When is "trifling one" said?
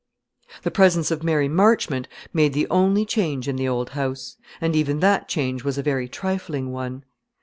6.09-7.03